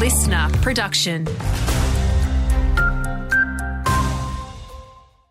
LiSTNR 0.00 0.62
production. 0.62 1.26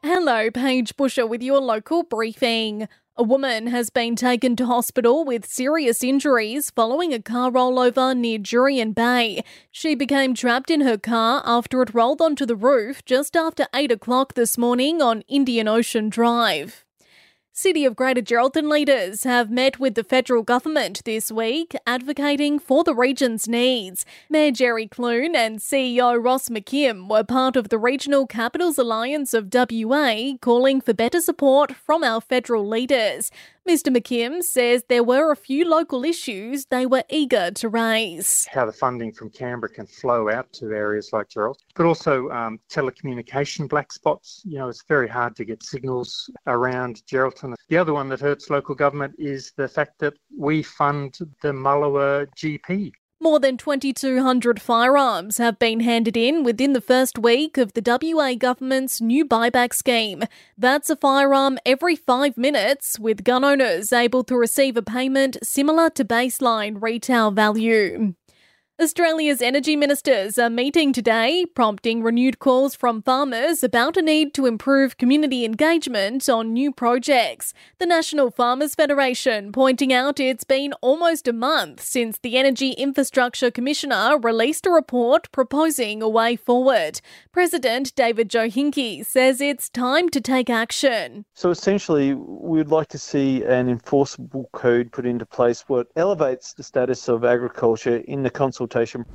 Hello, 0.03 0.51
Paige 0.51 0.95
Busher 0.95 1.25
with 1.25 1.41
your 1.41 1.59
local 1.59 2.03
briefing. 2.03 2.87
A 3.17 3.23
woman 3.23 3.65
has 3.65 3.89
been 3.89 4.15
taken 4.15 4.55
to 4.57 4.67
hospital 4.67 5.25
with 5.25 5.47
serious 5.47 6.03
injuries 6.03 6.69
following 6.69 7.15
a 7.15 7.19
car 7.19 7.49
rollover 7.49 8.15
near 8.15 8.37
Jurien 8.37 8.93
Bay. 8.93 9.43
She 9.71 9.95
became 9.95 10.35
trapped 10.35 10.69
in 10.69 10.81
her 10.81 10.99
car 10.99 11.41
after 11.47 11.81
it 11.81 11.95
rolled 11.95 12.21
onto 12.21 12.45
the 12.45 12.55
roof 12.55 13.03
just 13.05 13.35
after 13.35 13.65
8 13.73 13.91
o'clock 13.91 14.35
this 14.35 14.55
morning 14.55 15.01
on 15.01 15.21
Indian 15.21 15.67
Ocean 15.67 16.09
Drive. 16.09 16.85
City 17.59 17.83
of 17.83 17.93
Greater 17.93 18.21
Geraldton 18.21 18.71
leaders 18.71 19.25
have 19.25 19.51
met 19.51 19.81
with 19.81 19.95
the 19.95 20.03
federal 20.05 20.43
government 20.43 21.01
this 21.03 21.29
week, 21.29 21.75
advocating 21.85 22.57
for 22.57 22.85
the 22.85 22.95
region's 22.95 23.49
needs. 23.49 24.05
Mayor 24.29 24.51
Jerry 24.51 24.87
Clune 24.87 25.35
and 25.35 25.59
CEO 25.59 26.23
Ross 26.23 26.47
McKim 26.47 27.09
were 27.09 27.25
part 27.25 27.57
of 27.57 27.67
the 27.67 27.77
Regional 27.77 28.25
Capitals 28.27 28.77
Alliance 28.77 29.33
of 29.33 29.53
WA, 29.53 30.37
calling 30.39 30.79
for 30.79 30.93
better 30.93 31.19
support 31.19 31.75
from 31.75 32.01
our 32.01 32.21
federal 32.21 32.65
leaders. 32.65 33.29
Mr. 33.69 33.95
McKim 33.95 34.41
says 34.41 34.83
there 34.89 35.03
were 35.03 35.31
a 35.31 35.35
few 35.35 35.63
local 35.63 36.03
issues 36.03 36.65
they 36.71 36.87
were 36.87 37.03
eager 37.07 37.51
to 37.51 37.69
raise. 37.69 38.47
How 38.51 38.65
the 38.65 38.73
funding 38.73 39.11
from 39.11 39.29
Canberra 39.29 39.71
can 39.71 39.85
flow 39.85 40.27
out 40.27 40.51
to 40.53 40.73
areas 40.73 41.11
like 41.13 41.29
Gerald, 41.29 41.59
but 41.75 41.85
also 41.85 42.29
um, 42.29 42.59
telecommunication 42.67 43.69
black 43.69 43.93
spots. 43.93 44.41
You 44.43 44.57
know, 44.57 44.69
it's 44.69 44.81
very 44.87 45.07
hard 45.07 45.35
to 45.35 45.45
get 45.45 45.61
signals 45.61 46.31
around 46.47 47.03
Geraldton. 47.05 47.53
The 47.67 47.77
other 47.77 47.93
one 47.93 48.09
that 48.09 48.19
hurts 48.21 48.49
local 48.49 48.73
government 48.73 49.13
is 49.19 49.53
the 49.55 49.67
fact 49.67 49.99
that 49.99 50.15
we 50.35 50.63
fund 50.63 51.19
the 51.43 51.53
Mullewa 51.53 52.25
GP. 52.35 52.91
More 53.21 53.37
than 53.37 53.57
2,200 53.57 54.61
firearms 54.61 55.39
have 55.39 55.59
been 55.59 55.81
handed 55.81 56.15
in 56.15 56.41
within 56.45 56.71
the 56.71 56.79
first 56.79 57.19
week 57.19 57.57
of 57.57 57.73
the 57.73 57.81
WA 58.15 58.33
government's 58.33 59.01
new 59.01 59.25
buyback 59.25 59.73
scheme. 59.73 60.23
That's 60.57 60.89
a 60.89 60.95
firearm 60.95 61.57
every 61.65 61.97
five 61.97 62.37
minutes, 62.37 62.97
with 62.97 63.25
gun 63.25 63.43
owners 63.43 63.91
able 63.91 64.23
to 64.23 64.37
receive 64.37 64.77
a 64.77 64.81
payment 64.81 65.35
similar 65.43 65.89
to 65.89 66.05
baseline 66.05 66.81
retail 66.81 67.31
value. 67.31 68.13
Australia's 68.81 69.41
energy 69.41 69.75
ministers 69.75 70.37
are 70.37 70.49
meeting 70.49 70.93
today, 70.93 71.45
prompting 71.53 72.01
renewed 72.01 72.39
calls 72.39 72.75
from 72.75 73.01
farmers 73.01 73.61
about 73.61 73.97
a 73.97 74.01
need 74.01 74.33
to 74.33 74.45
improve 74.45 74.97
community 74.97 75.43
engagement 75.43 76.29
on 76.29 76.53
new 76.53 76.71
projects. 76.71 77.53
The 77.79 77.85
National 77.85 78.31
Farmers 78.31 78.75
Federation 78.75 79.51
pointing 79.51 79.91
out 79.91 80.17
it's 80.17 80.45
been 80.45 80.71
almost 80.81 81.27
a 81.27 81.33
month 81.33 81.81
since 81.81 82.19
the 82.19 82.37
Energy 82.37 82.71
Infrastructure 82.71 83.51
Commissioner 83.51 84.17
released 84.17 84.65
a 84.65 84.69
report 84.69 85.29
proposing 85.33 86.01
a 86.01 86.07
way 86.07 86.37
forward. 86.37 87.01
President 87.33 87.93
David 87.95 88.29
Jochinke 88.29 89.05
says 89.05 89.41
it's 89.41 89.67
time 89.67 90.07
to 90.07 90.21
take 90.21 90.49
action. 90.49 91.25
So 91.33 91.49
essentially, 91.49 92.13
we'd 92.13 92.69
like 92.69 92.87
to 92.89 92.97
see 92.97 93.43
an 93.43 93.67
enforceable 93.67 94.49
code 94.53 94.93
put 94.93 95.05
into 95.05 95.25
place 95.25 95.65
what 95.67 95.87
elevates 95.97 96.53
the 96.53 96.63
status 96.63 97.09
of 97.09 97.25
agriculture 97.25 97.97
in 98.07 98.23
the 98.23 98.29
consultation 98.29 98.68
consultation. 98.69 99.05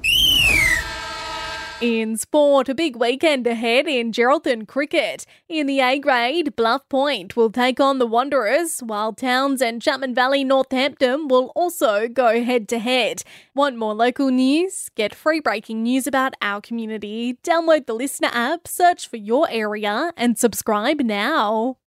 In 1.81 2.17
sport, 2.17 2.69
a 2.69 2.75
big 2.75 2.97
weekend 2.97 3.47
ahead 3.47 3.87
in 3.87 4.13
Geraldton 4.13 4.67
cricket. 4.67 5.27
In 5.49 5.67
the 5.67 5.81
A 5.81 5.99
grade, 5.99 6.57
Bluff 6.57 6.89
Point 6.89 7.37
will 7.37 7.51
take 7.51 7.79
on 7.81 7.99
the 7.99 8.07
Wanderers, 8.07 8.81
while 8.81 9.13
Towns 9.13 9.61
and 9.61 9.83
Chapman 9.83 10.15
Valley 10.15 10.45
Northampton 10.45 11.29
will 11.29 11.53
also 11.55 12.09
go 12.09 12.43
head 12.43 12.69
to 12.69 12.79
head. 12.79 13.23
Want 13.55 13.77
more 13.77 13.93
local 13.93 14.31
news? 14.31 14.89
Get 14.95 15.15
free 15.15 15.41
breaking 15.41 15.83
news 15.83 16.07
about 16.07 16.35
our 16.41 16.61
community. 16.61 17.39
Download 17.43 17.85
the 17.85 17.95
LiSTNR 17.95 18.31
app, 18.33 18.69
search 18.69 19.09
for 19.09 19.17
your 19.17 19.47
area, 19.51 20.13
and 20.17 20.39
subscribe 20.39 21.01
now. 21.01 21.77